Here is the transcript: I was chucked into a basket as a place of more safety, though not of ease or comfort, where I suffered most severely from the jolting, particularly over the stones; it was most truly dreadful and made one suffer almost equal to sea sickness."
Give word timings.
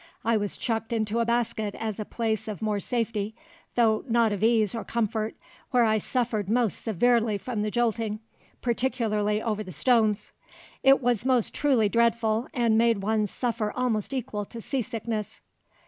I 0.25 0.35
was 0.35 0.57
chucked 0.57 0.91
into 0.93 1.19
a 1.19 1.25
basket 1.25 1.75
as 1.75 1.99
a 1.99 2.05
place 2.05 2.47
of 2.47 2.59
more 2.59 2.79
safety, 2.79 3.35
though 3.75 4.03
not 4.09 4.31
of 4.31 4.43
ease 4.43 4.73
or 4.73 4.83
comfort, 4.83 5.35
where 5.69 5.83
I 5.83 5.99
suffered 5.99 6.49
most 6.49 6.81
severely 6.83 7.37
from 7.37 7.61
the 7.61 7.69
jolting, 7.69 8.19
particularly 8.63 9.43
over 9.43 9.61
the 9.61 9.71
stones; 9.71 10.31
it 10.81 11.03
was 11.03 11.23
most 11.23 11.53
truly 11.53 11.87
dreadful 11.87 12.47
and 12.51 12.79
made 12.79 13.03
one 13.03 13.27
suffer 13.27 13.71
almost 13.75 14.11
equal 14.11 14.43
to 14.45 14.59
sea 14.59 14.81
sickness." 14.81 15.39